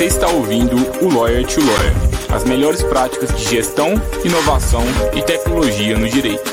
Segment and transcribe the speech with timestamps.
[0.00, 3.88] Você está ouvindo o Lawyer to Lawyer as melhores práticas de gestão,
[4.24, 4.80] inovação
[5.14, 6.50] e tecnologia no direito.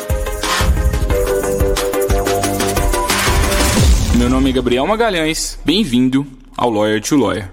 [4.17, 6.27] Meu nome é Gabriel Magalhães, bem-vindo
[6.57, 7.49] ao Lawyer to Lawyer.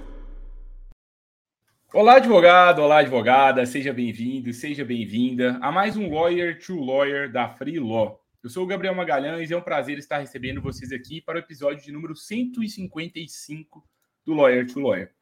[1.93, 7.51] Olá, advogado, olá, advogada, seja bem-vindo, seja bem-vinda a mais um Lawyer to Lawyer da
[7.51, 8.20] Free Law.
[8.42, 11.38] Eu sou o Gabriel Magalhães e é um prazer estar recebendo vocês aqui para o
[11.38, 13.84] episódio de número 155
[14.27, 15.13] do Lawyer to Lawyer.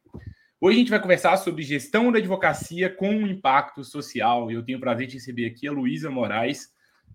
[0.64, 4.48] Hoje a gente vai conversar sobre gestão da advocacia com impacto social.
[4.48, 6.68] Eu tenho o prazer de receber aqui a Luísa Moraes.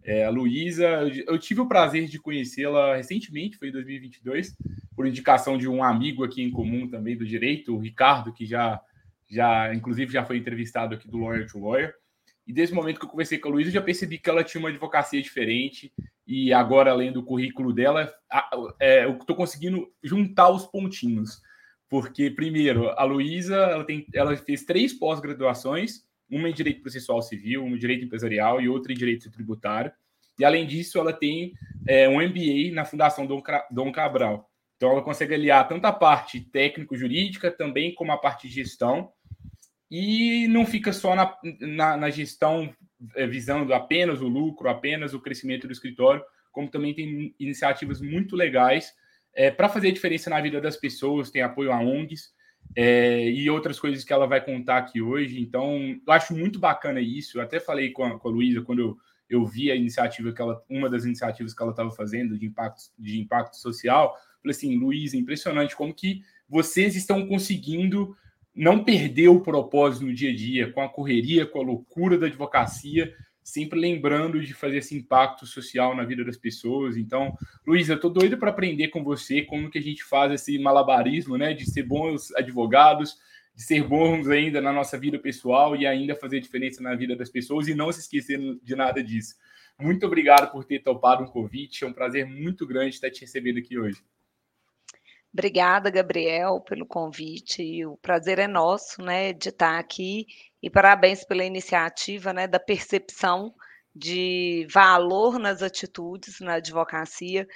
[0.04, 0.86] É, a Luísa,
[1.26, 4.54] eu tive o prazer de conhecê-la recentemente, foi em 2022,
[4.94, 8.82] por indicação de um amigo aqui em comum também do direito, o Ricardo, que já,
[9.32, 11.96] já inclusive, já foi entrevistado aqui do Lawyer to Lawyer.
[12.46, 14.44] E desde o momento que eu conversei com a Luísa, eu já percebi que ela
[14.44, 15.94] tinha uma advocacia diferente.
[16.28, 18.14] E agora, além do currículo dela,
[18.78, 21.42] é, eu estou conseguindo juntar os pontinhos.
[21.90, 27.76] Porque, primeiro, a Luísa ela, ela fez três pós-graduações: uma em Direito Processual Civil, uma
[27.76, 29.92] em Direito Empresarial e outra em Direito Tributário.
[30.40, 31.54] E, além disso, ela tem
[31.88, 34.50] é, um MBA na Fundação Dom, Dom Cabral.
[34.76, 39.12] Então, ela consegue aliar tanto a parte técnico-jurídica também como a parte de gestão
[39.90, 42.72] e não fica só na, na, na gestão
[43.16, 48.36] é, visando apenas o lucro, apenas o crescimento do escritório, como também tem iniciativas muito
[48.36, 48.94] legais
[49.38, 52.34] é, para fazer a diferença na vida das pessoas, tem apoio a ONGs
[52.76, 55.40] é, e outras coisas que ela vai contar aqui hoje.
[55.40, 57.38] Então, eu acho muito bacana isso.
[57.38, 58.98] Eu até falei com a, com a Luísa quando eu,
[59.30, 62.82] eu vi a iniciativa que ela, uma das iniciativas que ela estava fazendo de impacto,
[62.98, 64.18] de impacto social.
[64.42, 68.18] Falei assim, Luísa, impressionante como que vocês estão conseguindo
[68.56, 72.26] não perder o propósito no dia a dia, com a correria, com a loucura da
[72.26, 73.14] advocacia,
[73.48, 76.98] sempre lembrando de fazer esse impacto social na vida das pessoas.
[76.98, 77.34] Então,
[77.66, 81.38] Luiz, eu estou doido para aprender com você como que a gente faz esse malabarismo,
[81.38, 83.18] né, de ser bons advogados,
[83.56, 87.30] de ser bons ainda na nossa vida pessoal e ainda fazer diferença na vida das
[87.30, 89.36] pessoas e não se esquecer de nada disso.
[89.80, 93.60] Muito obrigado por ter topado um convite, é um prazer muito grande estar te recebendo
[93.60, 94.04] aqui hoje.
[95.32, 97.86] Obrigada, Gabriel, pelo convite.
[97.86, 100.26] O prazer é nosso, né, de estar aqui
[100.68, 103.56] e parabéns pela iniciativa, né, da percepção
[103.96, 107.48] de valor nas atitudes na advocacia.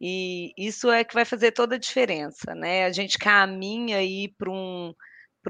[0.00, 2.84] E isso é que vai fazer toda a diferença, né?
[2.84, 4.92] A gente caminha aí para um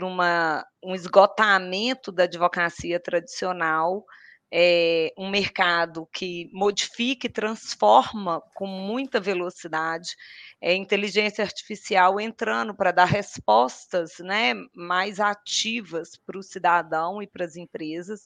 [0.02, 4.04] uma, um esgotamento da advocacia tradicional,
[4.50, 10.16] é, um mercado que modifica e transforma com muita velocidade,
[10.60, 17.44] é, inteligência artificial entrando para dar respostas né, mais ativas para o cidadão e para
[17.44, 18.24] as empresas.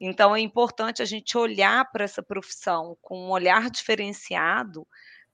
[0.00, 4.86] Então, é importante a gente olhar para essa profissão com um olhar diferenciado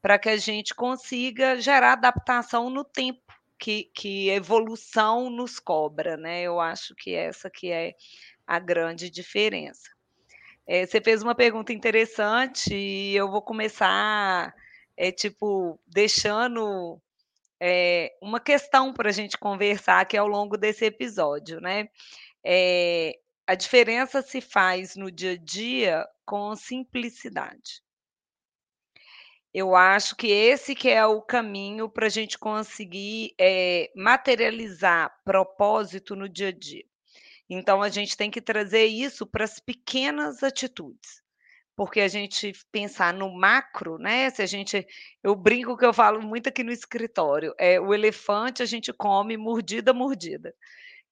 [0.02, 3.20] para que a gente consiga gerar adaptação no tempo
[3.58, 6.42] que, que evolução nos cobra, né?
[6.42, 7.94] Eu acho que essa que é
[8.46, 9.95] a grande diferença.
[10.66, 14.54] É, você fez uma pergunta interessante e eu vou começar,
[14.96, 17.00] é, tipo, deixando
[17.60, 21.88] é, uma questão para a gente conversar aqui ao longo desse episódio, né?
[22.44, 27.80] É, a diferença se faz no dia a dia com simplicidade.
[29.54, 36.14] Eu acho que esse que é o caminho para a gente conseguir é, materializar propósito
[36.14, 36.84] no dia a dia.
[37.48, 41.22] Então a gente tem que trazer isso para as pequenas atitudes.
[41.76, 44.30] Porque a gente pensar no macro, né?
[44.30, 44.86] Se a gente,
[45.22, 49.36] eu brinco que eu falo muito aqui no escritório, é o elefante a gente come
[49.36, 50.54] mordida mordida.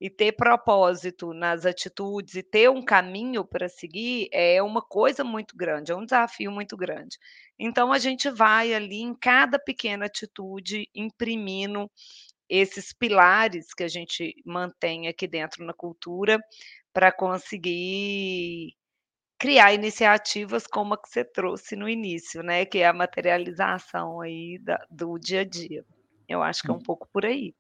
[0.01, 5.57] E ter propósito nas atitudes e ter um caminho para seguir é uma coisa muito
[5.57, 7.17] grande, é um desafio muito grande.
[7.59, 11.91] Então a gente vai ali em cada pequena atitude imprimindo
[12.57, 16.39] esses pilares que a gente mantém aqui dentro na cultura
[16.93, 18.75] para conseguir
[19.39, 22.65] criar iniciativas como a que você trouxe no início, né?
[22.65, 25.85] Que é a materialização aí da, do dia a dia.
[26.29, 27.55] Eu acho que é um pouco por aí.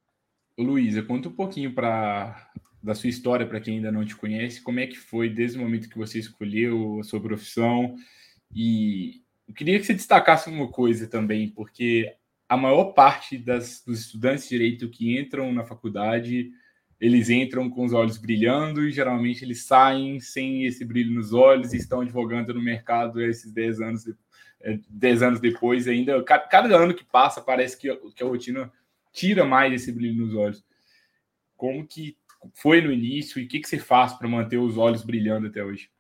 [0.56, 2.50] Luísa, conta um pouquinho para
[2.82, 5.62] da sua história para quem ainda não te conhece, como é que foi desde o
[5.62, 7.96] momento que você escolheu a sua profissão
[8.54, 12.14] e eu queria que você destacasse uma coisa também, porque
[12.48, 16.50] a maior parte das, dos estudantes de direito que entram na faculdade,
[17.00, 21.72] eles entram com os olhos brilhando e geralmente eles saem sem esse brilho nos olhos
[21.72, 24.04] e estão advogando no mercado esses 10 anos,
[24.88, 26.22] 10 é, anos depois ainda.
[26.22, 28.72] Cada ano que passa parece que, que a rotina
[29.12, 30.64] tira mais esse brilho nos olhos.
[31.56, 32.16] Como que
[32.52, 35.64] foi no início e o que, que você faz para manter os olhos brilhando até
[35.64, 35.90] hoje?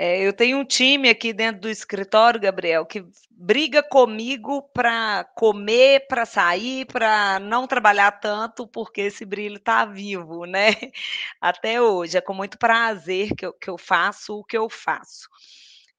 [0.00, 6.06] É, eu tenho um time aqui dentro do escritório, Gabriel, que briga comigo para comer,
[6.06, 10.68] para sair, para não trabalhar tanto, porque esse brilho está vivo, né?
[11.40, 12.16] Até hoje.
[12.16, 15.28] É com muito prazer que eu, que eu faço o que eu faço.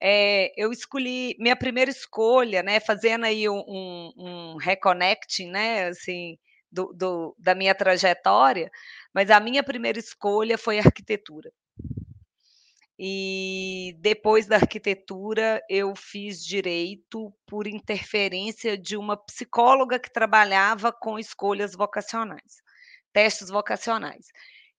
[0.01, 2.79] É, eu escolhi minha primeira escolha, né?
[2.79, 5.87] Fazendo aí um, um, um reconnecting, né?
[5.89, 6.37] Assim,
[6.71, 8.71] do, do, da minha trajetória,
[9.13, 11.51] mas a minha primeira escolha foi arquitetura.
[13.01, 21.17] E depois da arquitetura, eu fiz direito por interferência de uma psicóloga que trabalhava com
[21.17, 22.61] escolhas vocacionais,
[23.13, 24.25] testes vocacionais.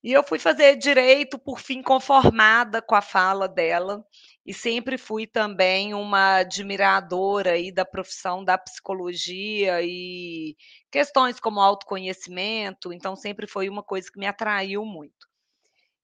[0.04, 4.04] E eu fui fazer direito, por fim, conformada com a fala dela,
[4.44, 10.56] e sempre fui também uma admiradora aí da profissão da psicologia e
[10.90, 15.29] questões como autoconhecimento, então sempre foi uma coisa que me atraiu muito.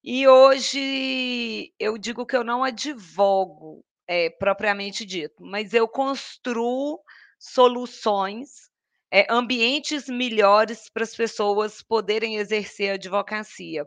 [0.09, 7.01] E hoje eu digo que eu não advogo, é, propriamente dito, mas eu construo
[7.37, 8.69] soluções,
[9.11, 13.85] é, ambientes melhores para as pessoas poderem exercer a advocacia.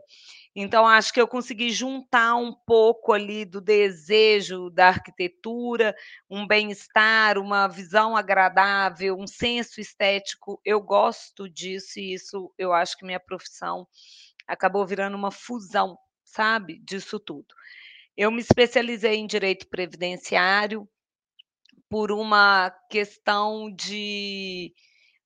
[0.55, 5.95] Então, acho que eu consegui juntar um pouco ali do desejo da arquitetura,
[6.29, 10.61] um bem-estar, uma visão agradável, um senso estético.
[10.63, 13.87] Eu gosto disso e isso eu acho que minha profissão
[14.47, 15.97] acabou virando uma fusão
[16.31, 17.47] sabe, disso tudo.
[18.15, 20.87] Eu me especializei em direito previdenciário
[21.89, 24.73] por uma questão de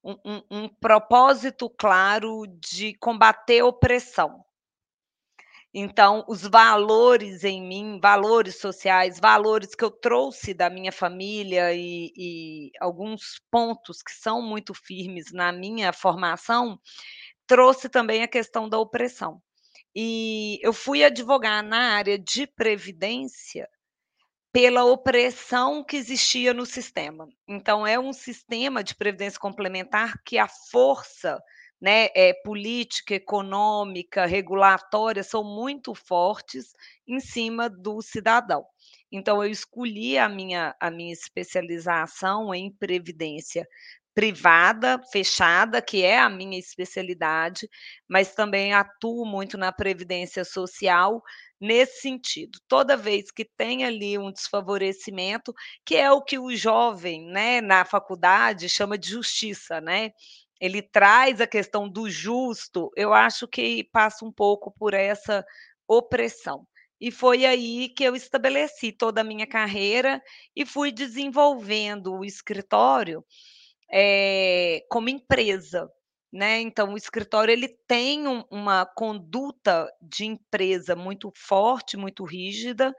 [0.03, 4.43] um, um, um propósito claro de combater opressão.
[5.77, 12.13] Então, os valores em mim, valores sociais, valores que eu trouxe da minha família e,
[12.15, 16.79] e, alguns pontos que são muito firmes na minha formação,
[17.45, 19.41] trouxe também a questão da opressão.
[19.95, 23.69] E eu fui advogar na área de previdência
[24.51, 27.29] pela opressão que existia no sistema.
[27.47, 31.41] Então, é um sistema de previdência complementar que a força
[31.79, 36.73] né, é, política, econômica, regulatória são muito fortes
[37.07, 38.65] em cima do cidadão.
[39.11, 43.67] Então, eu escolhi a minha, a minha especialização em previdência
[44.15, 47.69] privada, fechada, que é a minha especialidade,
[48.09, 51.21] mas também atuo muito na previdência social
[51.59, 52.57] nesse sentido.
[52.67, 55.53] Toda vez que tem ali um desfavorecimento,
[55.85, 60.11] que é o que o jovem, né, na faculdade chama de justiça, né?
[60.61, 65.43] Ele traz a questão do justo, eu acho que passa um pouco por essa
[65.87, 66.65] opressão.
[66.99, 70.21] E foi aí que eu estabeleci toda a minha carreira
[70.55, 73.23] e fui desenvolvendo o escritório
[73.91, 75.89] é, como empresa.
[76.31, 76.59] Né?
[76.59, 82.93] Então, o escritório ele tem um, uma conduta de empresa muito forte, muito rígida,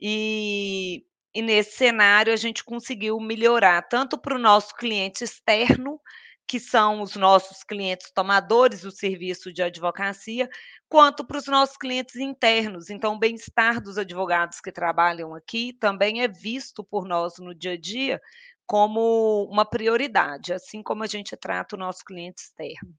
[0.00, 1.04] e,
[1.34, 6.00] e nesse cenário a gente conseguiu melhorar tanto para o nosso cliente externo,
[6.46, 10.48] que são os nossos clientes tomadores do serviço de advocacia,
[10.88, 12.88] quanto para os nossos clientes internos.
[12.88, 17.72] Então, o bem-estar dos advogados que trabalham aqui também é visto por nós no dia
[17.72, 18.18] a dia
[18.68, 22.94] como uma prioridade, assim como a gente trata o nosso cliente externo.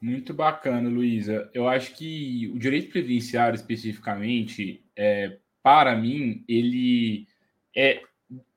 [0.00, 1.50] Muito bacana, Luísa.
[1.52, 7.26] Eu acho que o direito previdenciário, especificamente, é, para mim, ele
[7.76, 8.02] é,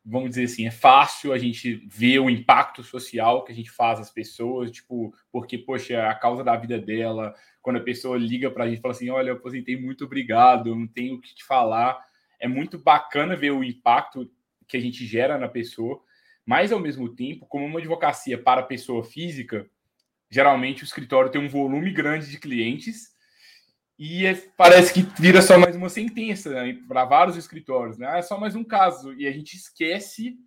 [0.05, 4.00] vamos dizer assim, é fácil a gente ver o impacto social que a gente faz
[4.00, 8.65] às pessoas, tipo, porque, poxa, a causa da vida dela, quando a pessoa liga para
[8.65, 11.44] a gente e fala assim: olha, eu aposentei, muito obrigado, não tenho o que te
[11.44, 12.00] falar.
[12.39, 14.29] É muito bacana ver o impacto
[14.67, 16.01] que a gente gera na pessoa,
[16.45, 19.69] mas ao mesmo tempo, como uma advocacia para pessoa física,
[20.29, 23.15] geralmente o escritório tem um volume grande de clientes
[23.98, 28.19] e é, parece que vira só mais uma sentença né, para vários escritórios, né?
[28.19, 30.38] É só mais um caso e a gente esquece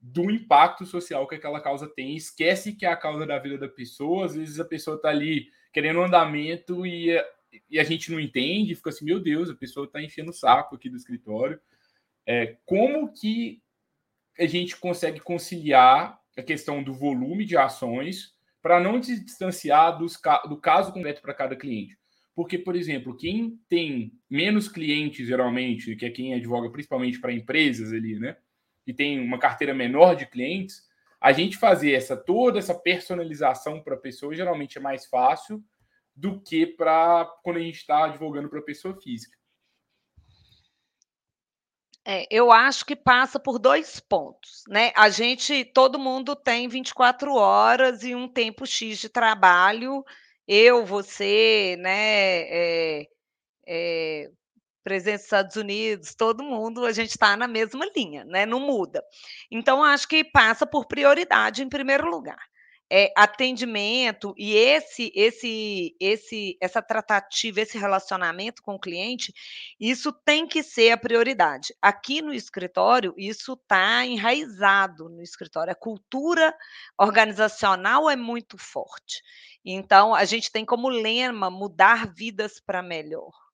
[0.00, 3.68] do impacto social que aquela causa tem, esquece que é a causa da vida da
[3.68, 4.26] pessoa.
[4.26, 7.10] Às vezes a pessoa está ali querendo um andamento e,
[7.68, 10.76] e a gente não entende, fica assim, meu Deus, a pessoa está enchendo o saco
[10.76, 11.60] aqui do escritório.
[12.32, 13.60] É, como que
[14.38, 20.16] a gente consegue conciliar a questão do volume de ações para não se distanciar dos,
[20.48, 21.98] do caso concreto para cada cliente?
[22.32, 27.92] Porque, por exemplo, quem tem menos clientes, geralmente, que é quem advoga principalmente para empresas
[27.92, 28.36] ali, né?
[28.86, 30.88] E tem uma carteira menor de clientes,
[31.20, 35.60] a gente fazer essa toda essa personalização para a pessoa geralmente é mais fácil
[36.14, 39.36] do que para quando a gente está advogando para pessoa física.
[42.06, 44.90] É, eu acho que passa por dois pontos, né?
[44.96, 50.04] A gente, todo mundo tem 24 horas e um tempo X de trabalho.
[50.48, 52.40] Eu, você, né?
[52.48, 53.06] É,
[53.68, 54.30] é,
[54.82, 58.46] presidente dos Estados Unidos, todo mundo, a gente está na mesma linha, né?
[58.46, 59.02] Não muda.
[59.50, 62.40] Então, acho que passa por prioridade em primeiro lugar
[62.90, 69.32] é, atendimento e esse, esse, esse, essa tratativa, esse relacionamento com o cliente,
[69.78, 71.74] isso tem que ser a prioridade.
[71.80, 75.72] Aqui no escritório, isso está enraizado no escritório.
[75.72, 76.52] A cultura
[76.98, 79.22] organizacional é muito forte.
[79.64, 83.49] Então, a gente tem como lema mudar vidas para melhor.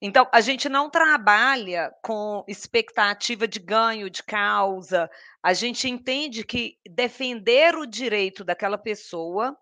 [0.00, 5.10] Então, a gente não trabalha com expectativa de ganho de causa,
[5.42, 9.58] a gente entende que defender o direito daquela pessoa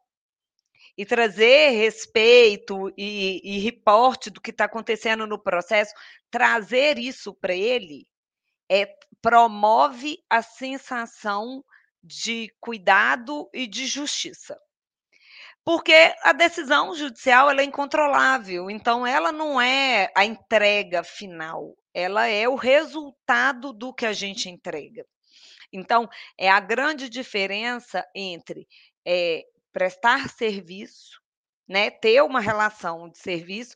[0.97, 5.95] e trazer respeito e, e reporte do que está acontecendo no processo,
[6.31, 8.07] trazer isso para ele,
[8.71, 11.65] é, promove a sensação
[12.03, 14.59] de cuidado e de justiça
[15.67, 22.29] porque a decisão judicial ela é incontrolável, então ela não é a entrega final, ela
[22.29, 25.05] é o resultado do que a gente entrega.
[25.73, 26.09] Então,
[26.39, 28.69] é a grande diferença entre
[29.05, 31.21] é, prestar serviço,
[31.67, 33.75] né, ter uma relação de serviço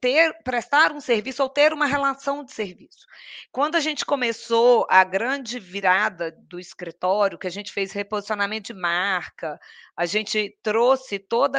[0.00, 3.06] ter, prestar um serviço ou ter uma relação de serviço.
[3.50, 8.78] Quando a gente começou a grande virada do escritório, que a gente fez reposicionamento de
[8.78, 9.58] marca,
[9.96, 11.56] a gente trouxe todo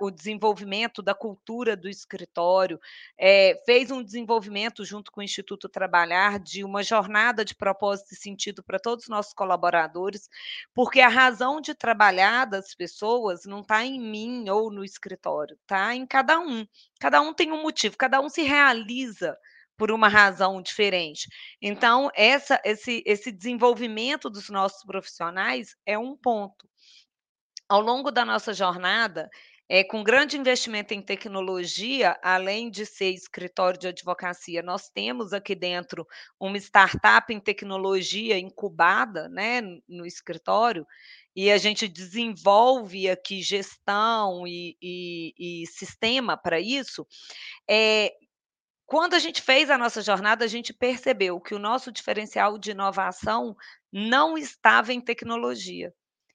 [0.00, 2.78] o desenvolvimento da cultura do escritório,
[3.18, 8.16] é, fez um desenvolvimento junto com o Instituto Trabalhar de uma jornada de propósito e
[8.16, 10.28] sentido para todos os nossos colaboradores,
[10.74, 15.94] porque a razão de trabalhar das pessoas não está em mim ou no escritório, está
[15.94, 16.66] em cada um.
[17.00, 19.34] Cada um tem um motivo, cada um se realiza
[19.74, 21.26] por uma razão diferente.
[21.62, 26.68] Então, essa, esse, esse desenvolvimento dos nossos profissionais é um ponto.
[27.66, 29.30] Ao longo da nossa jornada,
[29.72, 35.54] é, com grande investimento em tecnologia, além de ser escritório de advocacia, nós temos aqui
[35.54, 36.04] dentro
[36.40, 40.84] uma startup em tecnologia incubada né, no escritório,
[41.36, 47.06] e a gente desenvolve aqui gestão e, e, e sistema para isso,
[47.68, 48.12] é,
[48.84, 52.72] quando a gente fez a nossa jornada, a gente percebeu que o nosso diferencial de
[52.72, 53.54] inovação
[53.92, 55.94] não estava em tecnologia,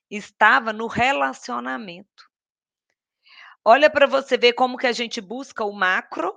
[0.10, 2.34] estava no relacionamento.
[3.68, 6.32] Olha para você ver como que a gente busca o macro,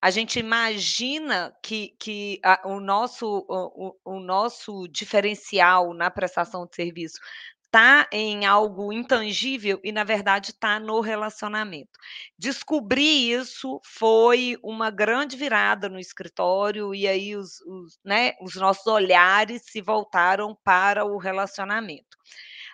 [0.00, 6.74] a gente imagina que, que a, o, nosso, o, o nosso diferencial na prestação de
[6.74, 7.20] serviço
[7.66, 11.90] está em algo intangível e, na verdade, está no relacionamento.
[12.38, 18.86] Descobrir isso foi uma grande virada no escritório, e aí os, os, né, os nossos
[18.86, 22.16] olhares se voltaram para o relacionamento.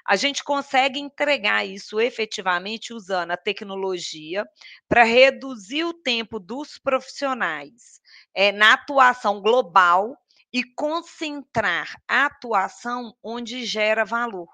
[0.06, 4.44] A gente consegue entregar isso efetivamente usando a tecnologia
[4.88, 8.00] para reduzir o tempo dos profissionais
[8.34, 10.16] é, na atuação global
[10.52, 14.48] e concentrar a atuação onde gera valor.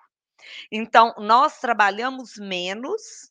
[0.70, 3.30] Então, nós trabalhamos menos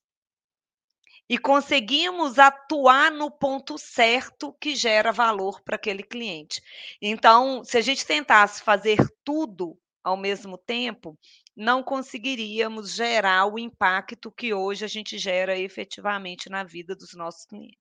[1.27, 6.61] e conseguimos atuar no ponto certo que gera valor para aquele cliente.
[7.01, 11.17] Então, se a gente tentasse fazer tudo ao mesmo tempo,
[11.55, 17.45] não conseguiríamos gerar o impacto que hoje a gente gera efetivamente na vida dos nossos
[17.45, 17.77] clientes.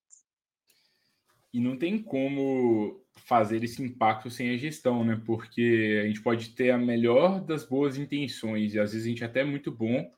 [1.52, 5.20] E não tem como fazer esse impacto sem a gestão, né?
[5.24, 9.22] Porque a gente pode ter a melhor das boas intenções, e às vezes a gente
[9.22, 10.10] é até muito bom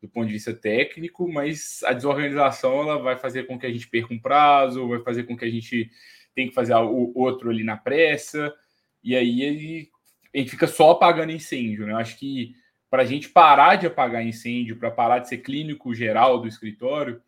[0.00, 3.88] do ponto de vista técnico, mas a desorganização ela vai fazer com que a gente
[3.88, 5.90] perca um prazo, vai fazer com que a gente
[6.34, 8.54] tenha que fazer o outro ali na pressa,
[9.02, 9.90] e aí
[10.32, 11.94] a gente fica só apagando incêndio, né?
[11.94, 12.54] Acho que
[12.90, 17.22] para a gente parar de apagar incêndio, para parar de ser clínico geral do escritório,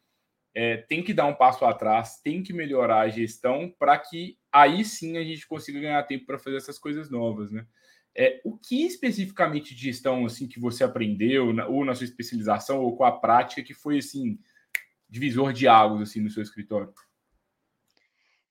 [0.54, 4.84] é, tem que dar um passo atrás, tem que melhorar a gestão para que aí
[4.84, 7.66] sim a gente consiga ganhar tempo para fazer essas coisas novas, né?
[8.16, 12.80] É, o que especificamente de gestão assim que você aprendeu, na, ou na sua especialização,
[12.80, 14.38] ou com a prática, que foi assim
[15.08, 16.92] divisor de águas assim no seu escritório?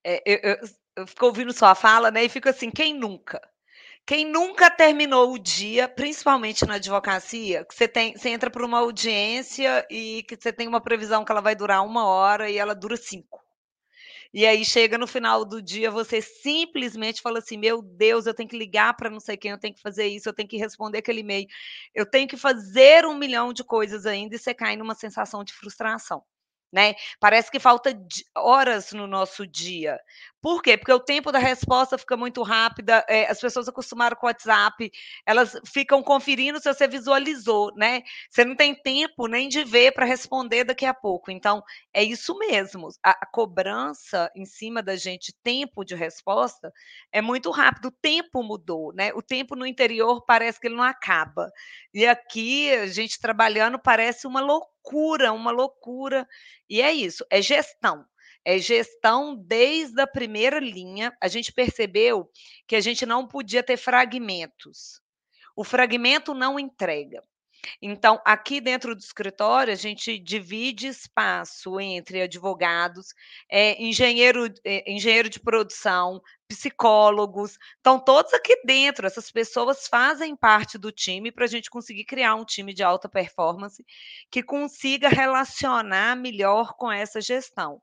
[0.02, 2.24] É, eu, eu, eu fico ouvindo sua fala, né?
[2.24, 3.40] E fico assim, quem nunca?
[4.06, 8.78] Quem nunca terminou o dia, principalmente na advocacia, que você tem, você entra para uma
[8.80, 12.74] audiência e que você tem uma previsão que ela vai durar uma hora e ela
[12.74, 13.40] dura cinco.
[14.32, 18.48] E aí chega no final do dia, você simplesmente fala assim: meu Deus, eu tenho
[18.48, 20.98] que ligar para não sei quem, eu tenho que fazer isso, eu tenho que responder
[20.98, 21.46] aquele e-mail,
[21.94, 25.52] eu tenho que fazer um milhão de coisas ainda, e você cai numa sensação de
[25.52, 26.22] frustração.
[26.72, 26.94] Né?
[27.18, 27.98] Parece que falta
[28.36, 29.98] horas no nosso dia.
[30.42, 30.76] Por quê?
[30.78, 34.90] Porque o tempo da resposta fica muito rápida, é, as pessoas acostumaram com o WhatsApp,
[35.26, 38.02] elas ficam conferindo se você visualizou, né?
[38.30, 41.30] Você não tem tempo nem de ver para responder daqui a pouco.
[41.30, 41.62] Então,
[41.92, 42.88] é isso mesmo.
[43.04, 46.72] A, a, cobrança em cima da gente, tempo de resposta,
[47.12, 47.88] é muito rápido.
[47.88, 49.12] O tempo mudou, né?
[49.14, 51.50] O tempo no interior parece que ele não acaba.
[51.92, 54.70] E aqui, a gente trabalhando parece uma loucura,
[55.32, 56.26] uma loucura.
[56.68, 58.04] E é isso, é gestão
[58.44, 61.16] é gestão desde a primeira linha.
[61.20, 62.30] A gente percebeu
[62.66, 65.00] que a gente não podia ter fragmentos.
[65.54, 67.22] O fragmento não entrega.
[67.82, 73.08] Então, aqui dentro do escritório, a gente divide espaço entre advogados,
[73.50, 79.06] é, engenheiro, é, engenheiro de produção, psicólogos, estão todos aqui dentro.
[79.06, 83.08] Essas pessoas fazem parte do time para a gente conseguir criar um time de alta
[83.08, 83.84] performance
[84.28, 87.80] que consiga relacionar melhor com essa gestão.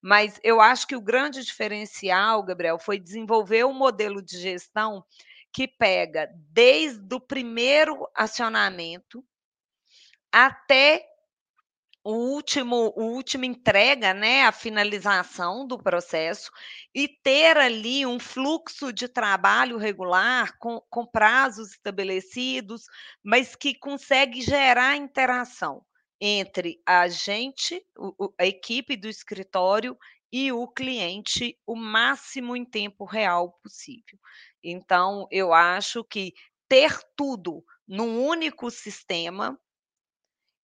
[0.00, 5.04] Mas eu acho que o grande diferencial, Gabriel, foi desenvolver um modelo de gestão
[5.52, 9.22] que pega desde o primeiro acionamento
[10.32, 11.04] até
[12.06, 16.52] o último, o último entrega, né, a finalização do processo
[16.94, 22.84] e ter ali um fluxo de trabalho regular com, com prazos estabelecidos,
[23.24, 25.84] mas que consegue gerar interação
[26.20, 27.84] entre a gente,
[28.38, 29.98] a equipe do escritório
[30.30, 34.16] e o cliente o máximo em tempo real possível.
[34.62, 36.32] Então, eu acho que
[36.68, 39.58] ter tudo num único sistema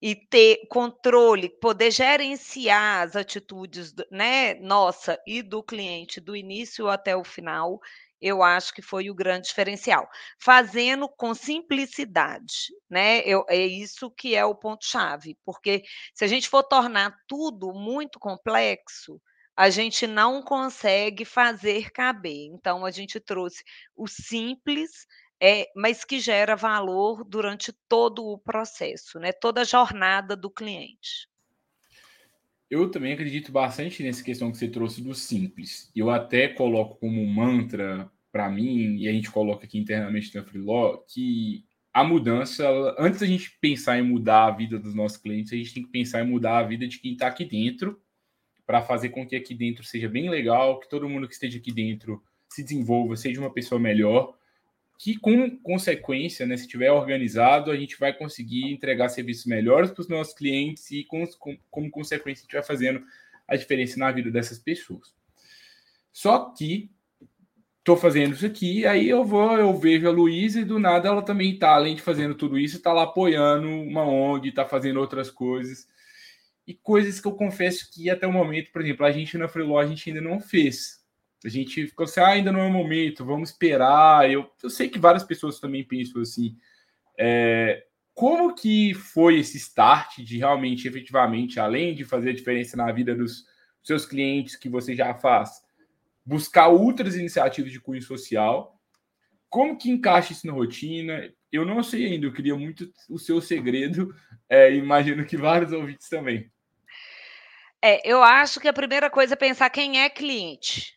[0.03, 7.17] e ter controle, poder gerenciar as atitudes, né, nossa e do cliente do início até
[7.17, 7.79] o final,
[8.21, 10.09] eu acho que foi o grande diferencial.
[10.41, 13.21] Fazendo com simplicidade, né?
[13.21, 15.83] Eu, é isso que é o ponto-chave, porque
[16.15, 19.21] se a gente for tornar tudo muito complexo,
[19.57, 22.47] a gente não consegue fazer caber.
[22.53, 23.63] Então, a gente trouxe
[23.95, 25.07] o simples,
[25.43, 29.33] é, mas que gera valor durante todo o processo, né?
[29.33, 31.29] toda a jornada do cliente.
[32.71, 35.91] Eu também acredito bastante nessa questão que você trouxe do simples.
[35.97, 40.99] Eu até coloco como mantra para mim, e a gente coloca aqui internamente na Freeló,
[41.09, 42.65] que a mudança,
[42.97, 45.91] antes da gente pensar em mudar a vida dos nossos clientes, a gente tem que
[45.91, 48.01] pensar em mudar a vida de quem está aqui dentro,
[48.65, 51.73] para fazer com que aqui dentro seja bem legal, que todo mundo que esteja aqui
[51.73, 54.35] dentro se desenvolva, seja uma pessoa melhor,
[54.99, 60.01] que com consequência, né, se estiver organizado, a gente vai conseguir entregar serviços melhores para
[60.01, 63.05] os nossos clientes e com, com, como consequência a gente vai fazendo
[63.49, 65.13] a diferença na vida dessas pessoas.
[66.13, 66.91] Só que
[67.83, 71.23] estou fazendo isso aqui, aí eu vou, eu vejo a Luísa e do nada ela
[71.23, 75.31] também está, além de fazendo tudo isso, está lá apoiando uma ONG, está fazendo outras
[75.31, 75.89] coisas.
[76.65, 79.81] E coisas que eu confesso que até o momento, por exemplo, a gente na Freeló
[79.81, 81.02] a gente ainda não fez.
[81.45, 84.31] A gente ficou assim, ah, ainda não é o momento, vamos esperar.
[84.31, 86.57] Eu, eu sei que várias pessoas também pensam assim.
[87.19, 92.91] É, como que foi esse start de realmente, efetivamente, além de fazer a diferença na
[92.93, 93.45] vida dos
[93.83, 95.63] seus clientes que você já faz,
[96.25, 98.79] buscar outras iniciativas de cunho social.
[99.49, 101.33] Como que encaixa isso na rotina?
[101.51, 104.15] Eu não sei ainda, eu queria muito o seu segredo,
[104.49, 106.51] é, imagino que vários ouvintes também.
[107.83, 110.97] É, eu acho que a primeira coisa é pensar quem é cliente,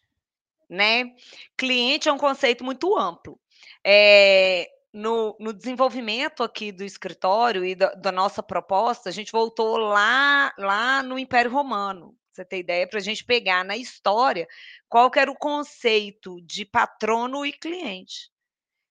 [0.69, 1.13] né?
[1.57, 3.39] Cliente é um conceito muito amplo.
[3.83, 9.77] É, no, no, desenvolvimento aqui do escritório e da, da, nossa proposta, a gente voltou
[9.77, 14.47] lá, lá no Império Romano, você ter ideia, para a gente pegar na história
[14.89, 18.31] qual era o conceito de patrono e cliente.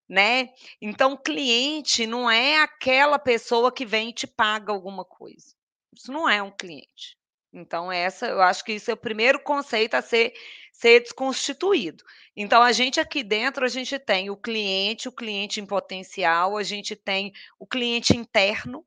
[0.06, 0.50] Né?
[0.80, 5.54] Então, cliente não é aquela pessoa que vem e te paga alguma coisa.
[5.94, 7.16] Isso não é um cliente.
[7.52, 10.34] Então, essa, eu acho que isso é o primeiro conceito a ser,
[10.74, 12.02] ser desconstituído.
[12.36, 16.64] Então, a gente aqui dentro, a gente tem o cliente, o cliente em potencial, a
[16.64, 18.84] gente tem o cliente interno,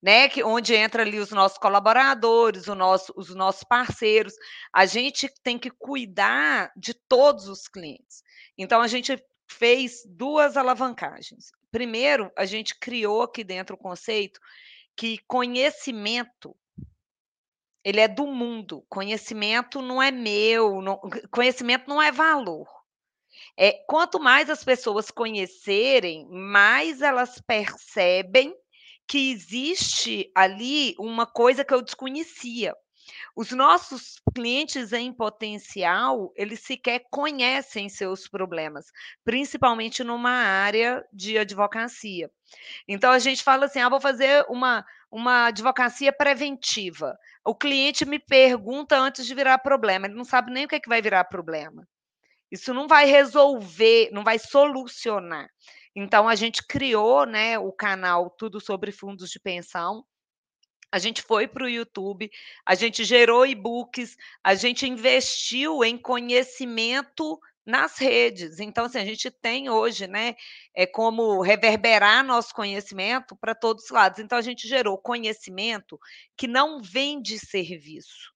[0.00, 0.28] né?
[0.28, 4.32] Que, onde entra ali os nossos colaboradores, nosso, os nossos parceiros.
[4.72, 8.22] A gente tem que cuidar de todos os clientes.
[8.56, 11.50] Então, a gente fez duas alavancagens.
[11.72, 14.40] Primeiro, a gente criou aqui dentro o conceito
[14.96, 16.56] que conhecimento
[17.84, 18.84] ele é do mundo.
[18.88, 22.68] Conhecimento não é meu, não, conhecimento não é valor.
[23.56, 28.54] É, quanto mais as pessoas conhecerem, mais elas percebem
[29.06, 32.74] que existe ali uma coisa que eu desconhecia.
[33.34, 38.86] Os nossos clientes em potencial, eles sequer conhecem seus problemas,
[39.24, 42.30] principalmente numa área de advocacia.
[42.86, 47.18] Então a gente fala assim: ah, vou fazer uma, uma advocacia preventiva.
[47.44, 50.80] O cliente me pergunta antes de virar problema, ele não sabe nem o que, é
[50.80, 51.86] que vai virar problema.
[52.50, 55.48] Isso não vai resolver, não vai solucionar.
[55.94, 60.04] Então, a gente criou né, o canal Tudo sobre Fundos de Pensão.
[60.92, 62.28] A gente foi para o YouTube,
[62.66, 68.58] a gente gerou e-books, a gente investiu em conhecimento nas redes.
[68.60, 70.34] Então, assim, a gente tem hoje, né,
[70.74, 74.18] é como reverberar nosso conhecimento para todos os lados.
[74.18, 75.98] Então, a gente gerou conhecimento
[76.36, 78.32] que não vende serviço.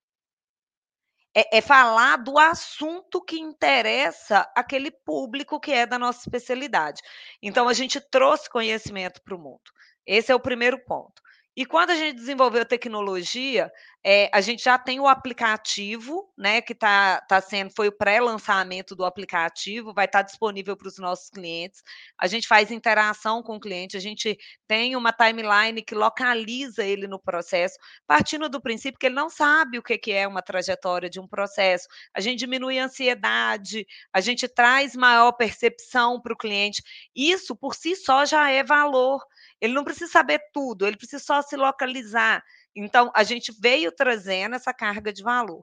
[1.37, 7.03] É, é falar do assunto que interessa aquele público que é da nossa especialidade.
[7.43, 9.73] Então, a gente trouxe conhecimento para o mundo.
[10.07, 11.21] Esse é o primeiro ponto.
[11.57, 13.71] E quando a gente desenvolveu tecnologia,
[14.07, 16.61] é, a gente já tem o aplicativo, né?
[16.61, 20.99] Que está tá sendo, foi o pré-lançamento do aplicativo, vai estar tá disponível para os
[20.99, 21.83] nossos clientes.
[22.19, 24.37] A gente faz interação com o cliente, a gente
[24.67, 29.79] tem uma timeline que localiza ele no processo, partindo do princípio que ele não sabe
[29.79, 31.87] o que, que é uma trajetória de um processo.
[32.13, 36.83] A gente diminui a ansiedade, a gente traz maior percepção para o cliente.
[37.15, 39.25] Isso por si só já é valor.
[39.61, 42.43] Ele não precisa saber tudo, ele precisa só se localizar.
[42.75, 45.63] Então, a gente veio trazendo essa carga de valor.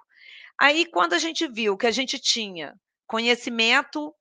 [0.57, 2.73] Aí, quando a gente viu que a gente tinha
[3.07, 4.13] conhecimento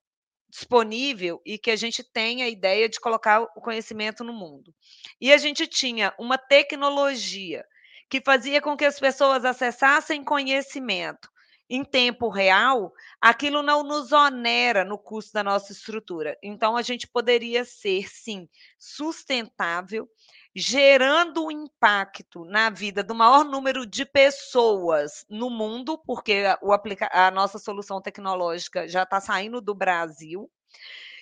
[0.49, 4.75] disponível e que a gente tem a ideia de colocar o conhecimento no mundo,
[5.21, 7.65] e a gente tinha uma tecnologia
[8.09, 11.29] que fazia com que as pessoas acessassem conhecimento
[11.71, 16.37] em tempo real, aquilo não nos onera no custo da nossa estrutura.
[16.43, 20.09] Então, a gente poderia ser, sim, sustentável,
[20.55, 26.73] gerando um impacto na vida do maior número de pessoas no mundo, porque o
[27.13, 30.51] a nossa solução tecnológica já está saindo do Brasil.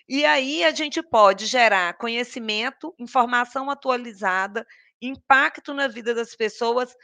[0.08, 4.66] E aí a gente pode gerar conhecimento, informação atualizada,
[5.02, 6.96] impacto na vida das pessoas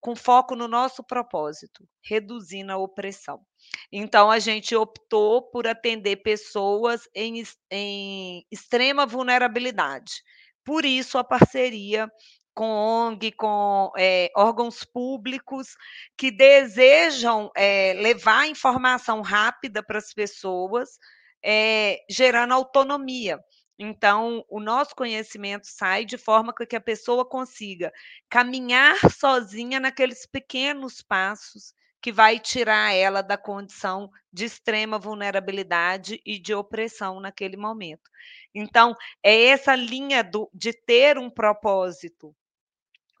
[0.00, 3.44] com foco no nosso propósito, reduzindo a opressão.
[3.90, 10.22] Então, a gente optou por atender pessoas em, em extrema vulnerabilidade.
[10.66, 12.10] Por isso, a parceria
[12.52, 15.76] com ONG, com é, órgãos públicos
[16.16, 20.98] que desejam é, levar informação rápida para as pessoas,
[21.44, 23.38] é, gerando autonomia.
[23.78, 27.92] Então, o nosso conhecimento sai de forma que a pessoa consiga
[28.28, 31.74] caminhar sozinha naqueles pequenos passos
[32.06, 38.08] que vai tirar ela da condição de extrema vulnerabilidade e de opressão naquele momento.
[38.54, 42.32] Então, é essa linha do, de ter um propósito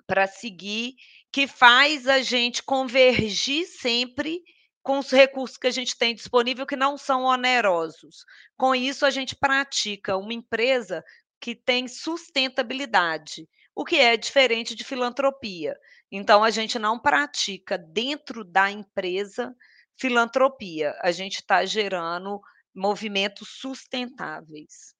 [0.06, 0.94] para seguir
[1.32, 4.40] que faz a gente convergir sempre
[4.84, 8.24] com os recursos que a gente tem disponível que não são onerosos.
[8.56, 11.02] Com isso, a gente pratica uma empresa
[11.40, 15.76] que tem sustentabilidade, o que é diferente de filantropia.
[16.10, 19.54] Então, a gente não pratica dentro da empresa
[19.98, 22.40] filantropia, a gente está gerando
[22.74, 24.94] movimentos sustentáveis.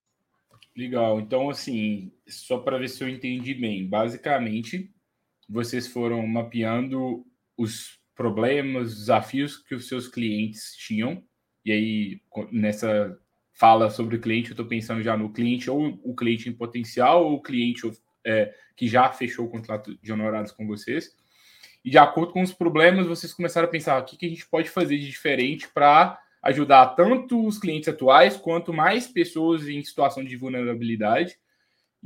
[0.77, 1.19] Legal.
[1.21, 4.91] Então, assim, só para ver se eu entendi bem, basicamente,
[5.49, 7.25] vocês foram mapeando
[7.57, 11.23] os problemas, desafios que os seus clientes tinham.
[11.65, 12.21] E aí,
[12.53, 13.19] nessa
[13.53, 17.25] fala sobre o cliente, eu estou pensando já no cliente, ou o cliente em potencial,
[17.25, 17.87] ou o cliente
[18.27, 21.17] é, que já fechou o contrato de honorários com vocês.
[21.85, 24.47] E de acordo com os problemas, vocês começaram a pensar o que, que a gente
[24.47, 30.25] pode fazer de diferente para ajudar tanto os clientes atuais quanto mais pessoas em situação
[30.25, 31.39] de vulnerabilidade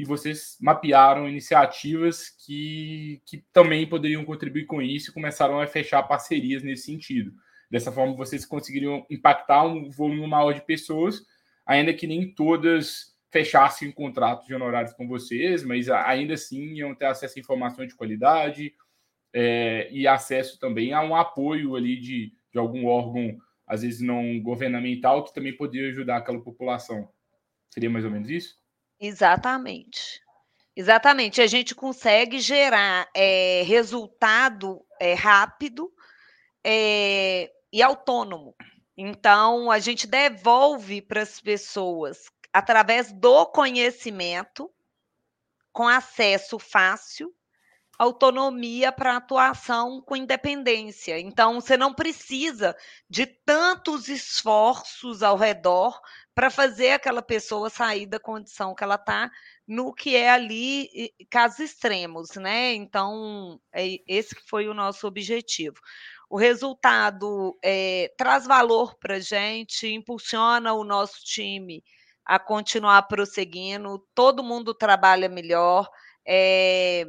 [0.00, 6.02] e vocês mapearam iniciativas que, que também poderiam contribuir com isso e começaram a fechar
[6.04, 7.34] parcerias nesse sentido.
[7.70, 11.26] Dessa forma, vocês conseguiriam impactar um volume maior de pessoas,
[11.66, 17.06] ainda que nem todas fechassem contratos de honorários com vocês, mas ainda assim iam ter
[17.06, 18.74] acesso a informações de qualidade
[19.32, 24.40] é, e acesso também a um apoio ali de, de algum órgão, às vezes não
[24.40, 27.08] governamental, que também poderia ajudar aquela população.
[27.68, 28.56] Seria mais ou menos isso?
[29.00, 30.20] Exatamente.
[30.74, 31.40] Exatamente.
[31.40, 35.92] A gente consegue gerar é, resultado é, rápido
[36.64, 38.54] é, e autônomo.
[38.96, 44.70] Então, a gente devolve para as pessoas, através do conhecimento,
[45.72, 47.34] com acesso fácil,
[48.00, 51.20] autonomia para atuação com independência.
[51.20, 52.74] Então, você não precisa
[53.10, 56.00] de tantos esforços ao redor
[56.34, 59.30] para fazer aquela pessoa sair da condição que ela está
[59.68, 62.72] no que é ali casos extremos, né?
[62.72, 65.76] Então, é, esse foi o nosso objetivo.
[66.30, 71.84] O resultado é, traz valor para a gente, impulsiona o nosso time
[72.24, 75.88] a continuar prosseguindo, todo mundo trabalha melhor,
[76.26, 77.04] é,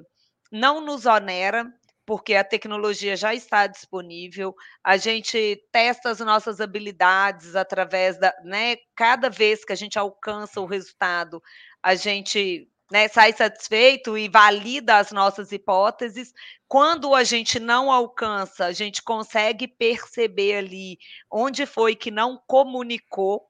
[0.52, 1.72] não nos onera,
[2.06, 8.76] porque a tecnologia já está disponível, a gente testa as nossas habilidades através da, né,
[8.96, 11.42] cada vez que a gente alcança o resultado,
[11.82, 16.34] a gente né, sai satisfeito e valida as nossas hipóteses.
[16.68, 20.98] Quando a gente não alcança, a gente consegue perceber ali
[21.32, 23.48] onde foi que não comunicou,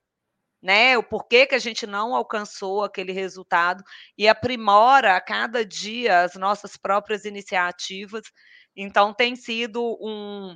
[0.62, 3.84] né, o porquê que a gente não alcançou aquele resultado
[4.18, 8.24] e aprimora a cada dia as nossas próprias iniciativas.
[8.76, 10.56] Então tem sido um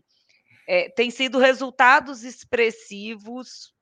[0.67, 3.73] é, tem sido resultados expressivos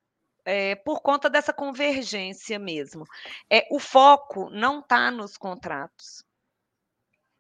[0.46, 3.06] é, por conta dessa convergência mesmo.
[3.50, 6.24] É, o foco não está nos contratos.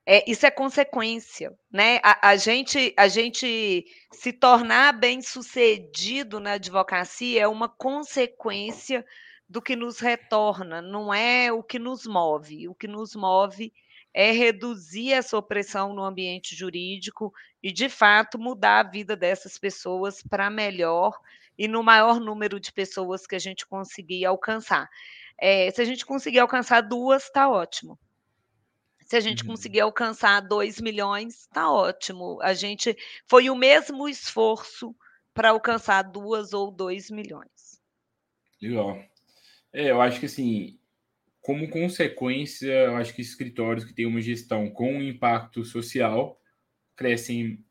[0.05, 1.99] É, isso é consequência, né?
[2.03, 9.05] A, a, gente, a gente se tornar bem sucedido na advocacia é uma consequência
[9.47, 12.67] do que nos retorna, não é o que nos move.
[12.67, 13.71] O que nos move
[14.13, 20.21] é reduzir essa opressão no ambiente jurídico e, de fato, mudar a vida dessas pessoas
[20.21, 21.17] para melhor
[21.57, 24.89] e no maior número de pessoas que a gente conseguir alcançar.
[25.39, 27.97] É, se a gente conseguir alcançar duas, está ótimo.
[29.13, 29.49] Se a gente uhum.
[29.49, 32.39] conseguir alcançar 2 milhões, está ótimo.
[32.41, 32.97] A gente
[33.27, 34.95] foi o mesmo esforço
[35.35, 37.79] para alcançar duas ou 2 milhões.
[38.59, 38.99] Legal.
[39.71, 40.79] É, eu acho que assim,
[41.41, 46.41] como consequência, eu acho que escritórios que têm uma gestão com impacto social
[46.95, 47.63] crescem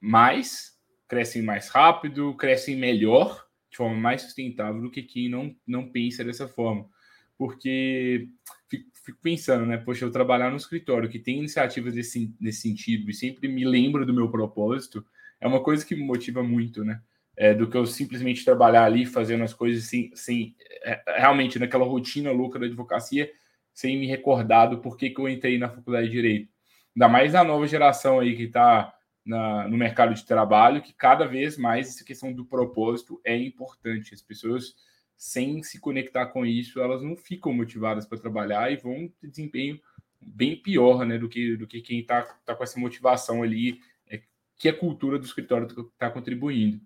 [0.00, 5.88] mais crescem mais rápido, crescem melhor, de forma mais sustentável do que quem não, não
[5.88, 6.90] pensa dessa forma.
[7.38, 8.28] Porque
[8.68, 9.78] fico, fico pensando, né?
[9.78, 14.04] Poxa, eu trabalhar no escritório que tem iniciativas desse, desse sentido e sempre me lembro
[14.04, 15.04] do meu propósito,
[15.40, 17.00] é uma coisa que me motiva muito, né?
[17.36, 21.84] É, do que eu simplesmente trabalhar ali fazendo as coisas sem, sem é, realmente naquela
[21.84, 23.30] rotina louca da advocacia,
[23.72, 26.52] sem me recordar do porquê que eu entrei na faculdade de Direito.
[26.96, 28.92] Ainda mais na nova geração aí que está
[29.24, 34.14] no mercado de trabalho, que cada vez mais essa questão do propósito é importante.
[34.14, 34.74] As pessoas,
[35.18, 39.80] sem se conectar com isso, elas não ficam motivadas para trabalhar e vão ter desempenho
[40.20, 44.22] bem pior né, do, que, do que quem está tá com essa motivação ali, é,
[44.56, 46.80] que a cultura do escritório está contribuindo.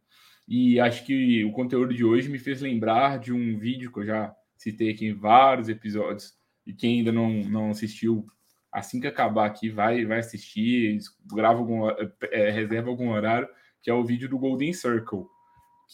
[0.48, 4.06] E acho que o conteúdo de hoje me fez lembrar de um vídeo que eu
[4.06, 6.34] já citei aqui em vários episódios,
[6.66, 8.26] e quem ainda não, não assistiu,
[8.70, 11.88] assim que acabar aqui, vai, vai assistir, grava algum,
[12.30, 13.48] é, reserva algum horário,
[13.82, 15.26] que é o vídeo do Golden Circle,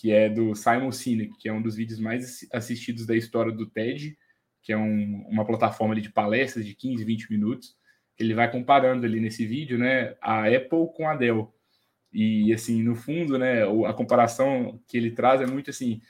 [0.01, 3.67] que é do Simon Sinek, que é um dos vídeos mais assistidos da história do
[3.67, 4.17] TED,
[4.63, 7.77] que é um, uma plataforma de palestras de 15, 20 minutos.
[8.17, 11.53] Ele vai comparando ali nesse vídeo, né, a Apple com a Dell.
[12.13, 16.01] E assim, no fundo, né, a comparação que ele traz é muito assim,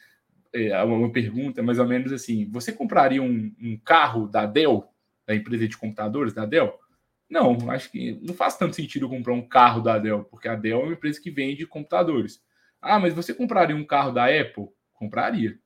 [0.53, 4.85] é uma pergunta mais ou menos assim: você compraria um, um carro da Dell
[5.27, 6.75] da empresa de computadores, da Dell?
[7.29, 10.81] Não, acho que não faz tanto sentido comprar um carro da Dell, porque a Dell
[10.81, 12.43] é uma empresa que vende computadores.
[12.81, 14.69] Ah, mas você compraria um carro da Apple?
[14.93, 15.59] Compraria.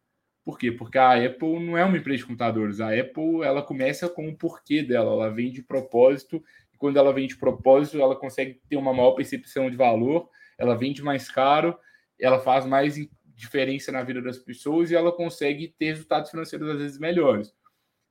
[0.45, 0.73] Por quê?
[0.73, 2.81] Porque a Apple não é uma empresa de computadores.
[2.81, 5.13] A Apple, ela começa com o porquê dela.
[5.13, 6.43] Ela vende propósito.
[6.75, 10.29] E quando ela vende propósito, ela consegue ter uma maior percepção de valor.
[10.59, 11.79] Ela vende mais caro.
[12.19, 12.97] Ela faz mais
[13.35, 17.53] diferença na vida das pessoas e ela consegue ter resultados financeiros às vezes melhores.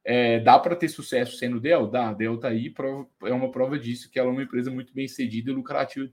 [0.04, 1.88] É, dá para ter sucesso sendo Dell?
[1.88, 2.10] Dá.
[2.10, 2.74] A Dell está aí,
[3.24, 6.10] é uma prova disso, que ela é uma empresa muito bem cedida e lucrativa,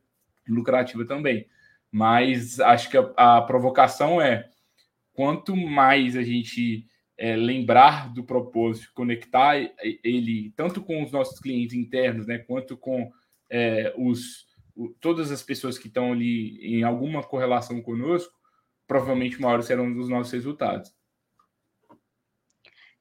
[0.46, 1.48] lucrativa também.
[1.90, 4.48] Mas acho que a, a provocação é
[5.12, 9.56] quanto mais a gente é, lembrar do propósito, conectar
[10.04, 13.10] ele tanto com os nossos clientes internos, né, quanto com
[13.50, 14.46] é, os,
[15.00, 18.32] todas as pessoas que estão ali em alguma correlação conosco,
[18.86, 20.94] provavelmente maiores serão os nossos resultados.